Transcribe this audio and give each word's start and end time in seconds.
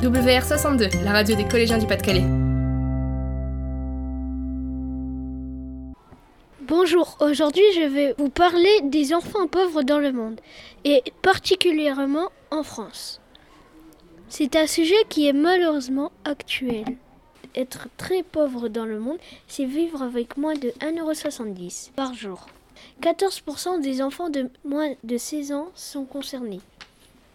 WR62, 0.00 1.04
la 1.04 1.12
radio 1.12 1.36
des 1.36 1.46
collégiens 1.46 1.76
du 1.76 1.86
Pas-de-Calais. 1.86 2.24
Bonjour, 6.62 7.18
aujourd'hui 7.20 7.62
je 7.74 7.86
vais 7.86 8.14
vous 8.16 8.30
parler 8.30 8.80
des 8.84 9.12
enfants 9.12 9.46
pauvres 9.46 9.82
dans 9.82 9.98
le 9.98 10.12
monde, 10.12 10.40
et 10.84 11.02
particulièrement 11.20 12.30
en 12.50 12.62
France. 12.62 13.20
C'est 14.30 14.56
un 14.56 14.66
sujet 14.66 14.94
qui 15.10 15.28
est 15.28 15.34
malheureusement 15.34 16.12
actuel. 16.24 16.86
Être 17.54 17.88
très 17.98 18.22
pauvre 18.22 18.68
dans 18.68 18.86
le 18.86 19.00
monde, 19.00 19.18
c'est 19.48 19.66
vivre 19.66 20.00
avec 20.00 20.38
moins 20.38 20.54
de 20.54 20.70
1,70€ 20.80 21.90
par 21.92 22.14
jour. 22.14 22.46
14% 23.02 23.82
des 23.82 24.00
enfants 24.00 24.30
de 24.30 24.48
moins 24.64 24.94
de 25.04 25.18
16 25.18 25.52
ans 25.52 25.68
sont 25.74 26.06
concernés. 26.06 26.60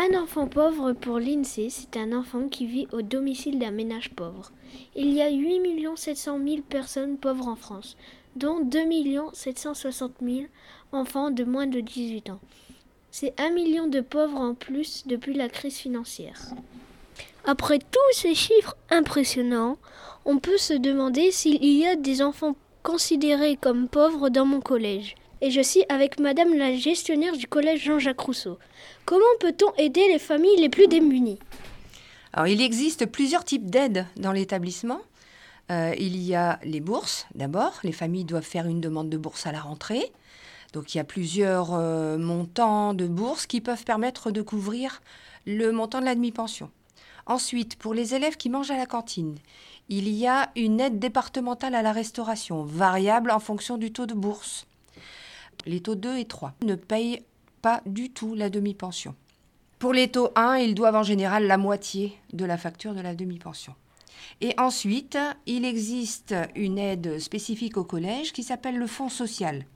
Un 0.00 0.16
enfant 0.16 0.46
pauvre 0.46 0.92
pour 0.92 1.18
l'INSEE, 1.18 1.70
c'est 1.70 1.96
un 1.96 2.12
enfant 2.12 2.48
qui 2.48 2.66
vit 2.66 2.86
au 2.92 3.02
domicile 3.02 3.58
d'un 3.58 3.72
ménage 3.72 4.10
pauvre. 4.10 4.52
Il 4.94 5.12
y 5.12 5.20
a 5.20 5.28
8 5.28 5.88
700 5.96 6.38
000 6.38 6.62
personnes 6.62 7.16
pauvres 7.16 7.48
en 7.48 7.56
France, 7.56 7.96
dont 8.36 8.60
2 8.60 8.78
760 9.32 10.12
000 10.22 10.42
enfants 10.92 11.32
de 11.32 11.42
moins 11.42 11.66
de 11.66 11.80
18 11.80 12.30
ans. 12.30 12.38
C'est 13.10 13.34
un 13.40 13.50
million 13.50 13.88
de 13.88 14.00
pauvres 14.00 14.38
en 14.40 14.54
plus 14.54 15.04
depuis 15.08 15.34
la 15.34 15.48
crise 15.48 15.78
financière. 15.78 16.42
Après 17.44 17.80
tous 17.80 18.12
ces 18.12 18.36
chiffres 18.36 18.76
impressionnants, 18.90 19.78
on 20.24 20.38
peut 20.38 20.58
se 20.58 20.74
demander 20.74 21.32
s'il 21.32 21.64
y 21.64 21.84
a 21.84 21.96
des 21.96 22.22
enfants 22.22 22.54
considérés 22.84 23.56
comme 23.56 23.88
pauvres 23.88 24.28
dans 24.28 24.46
mon 24.46 24.60
collège 24.60 25.16
et 25.40 25.50
je 25.50 25.60
suis 25.60 25.84
avec 25.88 26.18
Madame 26.18 26.54
la 26.56 26.74
gestionnaire 26.74 27.36
du 27.36 27.46
collège 27.46 27.84
Jean-Jacques 27.84 28.20
Rousseau. 28.20 28.58
Comment 29.04 29.24
peut-on 29.40 29.72
aider 29.76 30.06
les 30.08 30.18
familles 30.18 30.60
les 30.60 30.68
plus 30.68 30.88
démunies? 30.88 31.38
Il 32.46 32.60
existe 32.60 33.06
plusieurs 33.06 33.44
types 33.44 33.68
d'aides 33.68 34.06
dans 34.16 34.32
l'établissement. 34.32 35.00
Euh, 35.70 35.94
il 35.98 36.16
y 36.16 36.34
a 36.34 36.58
les 36.62 36.80
bourses, 36.80 37.26
d'abord. 37.34 37.78
Les 37.82 37.92
familles 37.92 38.24
doivent 38.24 38.44
faire 38.44 38.66
une 38.66 38.80
demande 38.80 39.10
de 39.10 39.16
bourse 39.16 39.46
à 39.46 39.52
la 39.52 39.60
rentrée. 39.60 40.12
Donc, 40.72 40.94
il 40.94 40.98
y 40.98 41.00
a 41.00 41.04
plusieurs 41.04 41.74
euh, 41.74 42.16
montants 42.18 42.94
de 42.94 43.06
bourses 43.06 43.46
qui 43.46 43.60
peuvent 43.60 43.84
permettre 43.84 44.30
de 44.30 44.42
couvrir 44.42 45.02
le 45.46 45.72
montant 45.72 46.00
de 46.00 46.04
la 46.04 46.14
demi-pension. 46.14 46.70
Ensuite, 47.26 47.76
pour 47.76 47.92
les 47.92 48.14
élèves 48.14 48.36
qui 48.36 48.50
mangent 48.50 48.70
à 48.70 48.76
la 48.76 48.86
cantine, 48.86 49.36
il 49.88 50.08
y 50.08 50.26
a 50.26 50.50
une 50.56 50.80
aide 50.80 50.98
départementale 50.98 51.74
à 51.74 51.82
la 51.82 51.92
restauration, 51.92 52.62
variable 52.62 53.30
en 53.30 53.38
fonction 53.38 53.78
du 53.78 53.92
taux 53.92 54.06
de 54.06 54.14
bourse. 54.14 54.66
Les 55.68 55.80
taux 55.80 55.96
2 55.96 56.16
et 56.16 56.24
3 56.24 56.54
ne 56.62 56.74
payent 56.76 57.20
pas 57.60 57.82
du 57.84 58.08
tout 58.08 58.34
la 58.34 58.48
demi-pension. 58.48 59.14
Pour 59.78 59.92
les 59.92 60.08
taux 60.08 60.30
1, 60.34 60.56
ils 60.56 60.74
doivent 60.74 60.96
en 60.96 61.02
général 61.02 61.46
la 61.46 61.58
moitié 61.58 62.16
de 62.32 62.46
la 62.46 62.56
facture 62.56 62.94
de 62.94 63.02
la 63.02 63.14
demi-pension. 63.14 63.74
Et 64.40 64.54
ensuite, 64.58 65.18
il 65.44 65.66
existe 65.66 66.34
une 66.56 66.78
aide 66.78 67.18
spécifique 67.18 67.76
au 67.76 67.84
collège 67.84 68.32
qui 68.32 68.42
s'appelle 68.42 68.78
le 68.78 68.86
fonds 68.86 69.10
social. 69.10 69.66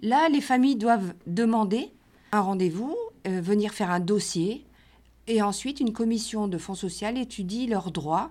Là, 0.00 0.28
les 0.28 0.40
familles 0.40 0.76
doivent 0.76 1.12
demander 1.26 1.90
un 2.30 2.40
rendez-vous, 2.40 2.96
euh, 3.26 3.40
venir 3.40 3.72
faire 3.72 3.90
un 3.90 3.98
dossier, 3.98 4.64
et 5.26 5.42
ensuite 5.42 5.80
une 5.80 5.92
commission 5.92 6.46
de 6.46 6.56
fonds 6.56 6.76
social 6.76 7.18
étudie 7.18 7.66
leurs 7.66 7.90
droits 7.90 8.30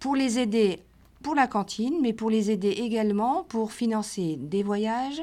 pour 0.00 0.16
les 0.16 0.40
aider 0.40 0.80
pour 1.22 1.36
la 1.36 1.46
cantine, 1.46 2.00
mais 2.02 2.12
pour 2.12 2.28
les 2.28 2.50
aider 2.50 2.70
également 2.70 3.44
pour 3.44 3.72
financer 3.72 4.36
des 4.36 4.64
voyages, 4.64 5.22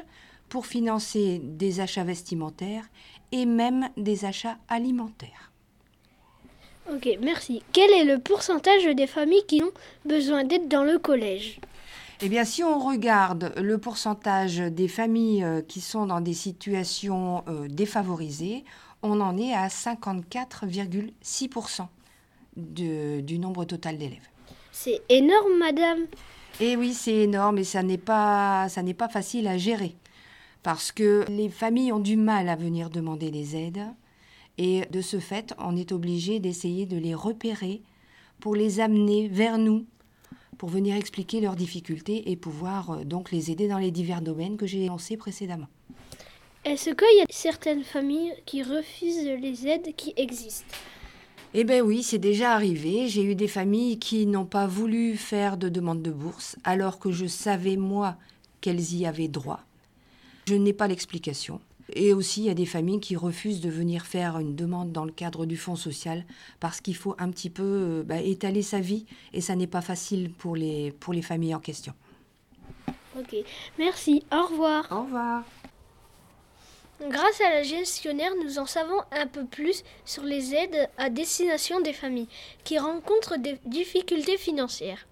pour 0.52 0.66
financer 0.66 1.40
des 1.42 1.80
achats 1.80 2.04
vestimentaires 2.04 2.84
et 3.32 3.46
même 3.46 3.88
des 3.96 4.26
achats 4.26 4.58
alimentaires. 4.68 5.50
Ok, 6.92 7.08
merci. 7.22 7.62
Quel 7.72 7.90
est 7.90 8.04
le 8.04 8.18
pourcentage 8.18 8.84
des 8.84 9.06
familles 9.06 9.46
qui 9.48 9.62
ont 9.62 9.72
besoin 10.04 10.44
d'aide 10.44 10.68
dans 10.68 10.84
le 10.84 10.98
collège? 10.98 11.58
Eh 12.20 12.28
bien, 12.28 12.44
si 12.44 12.62
on 12.62 12.78
regarde 12.78 13.54
le 13.56 13.78
pourcentage 13.78 14.58
des 14.58 14.88
familles 14.88 15.42
euh, 15.42 15.62
qui 15.62 15.80
sont 15.80 16.04
dans 16.04 16.20
des 16.20 16.34
situations 16.34 17.44
euh, 17.48 17.66
défavorisées, 17.68 18.64
on 19.02 19.22
en 19.22 19.38
est 19.38 19.54
à 19.54 19.68
54,6% 19.68 21.86
du 22.58 23.38
nombre 23.38 23.64
total 23.64 23.96
d'élèves. 23.96 24.28
C'est 24.70 25.00
énorme, 25.08 25.56
madame. 25.58 26.00
Eh 26.60 26.76
oui, 26.76 26.92
c'est 26.92 27.20
énorme 27.20 27.56
et 27.56 27.64
ça 27.64 27.82
n'est 27.82 27.96
pas, 27.96 28.68
ça 28.68 28.82
n'est 28.82 28.92
pas 28.92 29.08
facile 29.08 29.48
à 29.48 29.56
gérer 29.56 29.96
parce 30.62 30.92
que 30.92 31.24
les 31.28 31.48
familles 31.48 31.92
ont 31.92 32.00
du 32.00 32.16
mal 32.16 32.48
à 32.48 32.56
venir 32.56 32.90
demander 32.90 33.30
des 33.30 33.56
aides 33.56 33.86
et 34.58 34.82
de 34.90 35.00
ce 35.00 35.18
fait, 35.18 35.54
on 35.58 35.76
est 35.76 35.92
obligé 35.92 36.38
d'essayer 36.38 36.86
de 36.86 36.96
les 36.96 37.14
repérer 37.14 37.82
pour 38.40 38.54
les 38.54 38.80
amener 38.80 39.28
vers 39.28 39.58
nous 39.58 39.86
pour 40.58 40.68
venir 40.68 40.94
expliquer 40.94 41.40
leurs 41.40 41.56
difficultés 41.56 42.30
et 42.30 42.36
pouvoir 42.36 42.90
euh, 42.90 43.04
donc 43.04 43.32
les 43.32 43.50
aider 43.50 43.66
dans 43.66 43.78
les 43.78 43.90
divers 43.90 44.22
domaines 44.22 44.56
que 44.56 44.66
j'ai 44.66 44.84
énoncés 44.84 45.16
précédemment. 45.16 45.66
Est-ce 46.64 46.90
qu'il 46.90 47.18
y 47.18 47.20
a 47.20 47.24
certaines 47.30 47.82
familles 47.82 48.32
qui 48.46 48.62
refusent 48.62 49.24
les 49.24 49.66
aides 49.66 49.96
qui 49.96 50.12
existent? 50.16 50.76
Eh 51.54 51.64
bien 51.64 51.80
oui, 51.80 52.04
c'est 52.04 52.18
déjà 52.18 52.52
arrivé. 52.52 53.08
J'ai 53.08 53.24
eu 53.24 53.34
des 53.34 53.48
familles 53.48 53.98
qui 53.98 54.26
n'ont 54.26 54.46
pas 54.46 54.68
voulu 54.68 55.16
faire 55.16 55.56
de 55.56 55.68
demande 55.68 56.02
de 56.02 56.12
bourse 56.12 56.56
alors 56.62 57.00
que 57.00 57.10
je 57.10 57.26
savais 57.26 57.76
moi 57.76 58.16
qu'elles 58.60 58.94
y 58.94 59.04
avaient 59.04 59.26
droit. 59.26 59.64
Je 60.46 60.54
n'ai 60.54 60.72
pas 60.72 60.88
l'explication. 60.88 61.60
Et 61.94 62.12
aussi, 62.14 62.42
il 62.42 62.46
y 62.46 62.50
a 62.50 62.54
des 62.54 62.66
familles 62.66 63.00
qui 63.00 63.16
refusent 63.16 63.60
de 63.60 63.68
venir 63.68 64.06
faire 64.06 64.38
une 64.38 64.56
demande 64.56 64.92
dans 64.92 65.04
le 65.04 65.12
cadre 65.12 65.46
du 65.46 65.56
fonds 65.56 65.76
social 65.76 66.24
parce 66.58 66.80
qu'il 66.80 66.96
faut 66.96 67.14
un 67.18 67.30
petit 67.30 67.50
peu 67.50 67.62
euh, 67.62 68.02
bah, 68.02 68.20
étaler 68.20 68.62
sa 68.62 68.80
vie 68.80 69.04
et 69.32 69.40
ça 69.40 69.56
n'est 69.56 69.66
pas 69.66 69.82
facile 69.82 70.32
pour 70.32 70.56
les, 70.56 70.92
pour 70.92 71.12
les 71.12 71.22
familles 71.22 71.54
en 71.54 71.60
question. 71.60 71.92
Ok, 73.18 73.36
merci. 73.78 74.24
Au 74.32 74.46
revoir. 74.46 74.86
Au 74.90 75.02
revoir. 75.02 75.44
Grâce 77.08 77.40
à 77.40 77.50
la 77.50 77.62
gestionnaire, 77.62 78.30
nous 78.44 78.58
en 78.58 78.66
savons 78.66 79.00
un 79.10 79.26
peu 79.26 79.44
plus 79.44 79.82
sur 80.04 80.22
les 80.22 80.54
aides 80.54 80.88
à 80.98 81.10
destination 81.10 81.80
des 81.80 81.92
familles 81.92 82.28
qui 82.64 82.78
rencontrent 82.78 83.38
des 83.38 83.58
difficultés 83.66 84.38
financières. 84.38 85.06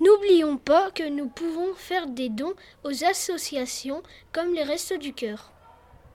N'oublions 0.00 0.58
pas 0.58 0.90
que 0.90 1.08
nous 1.08 1.28
pouvons 1.28 1.74
faire 1.74 2.06
des 2.06 2.28
dons 2.28 2.54
aux 2.84 3.04
associations 3.04 4.02
comme 4.32 4.52
les 4.54 4.62
Restos 4.62 4.98
du 4.98 5.12
Cœur. 5.12 5.52